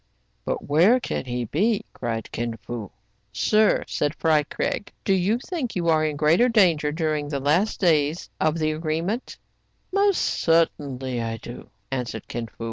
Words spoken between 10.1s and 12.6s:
certainly I do," answered Kin Fo.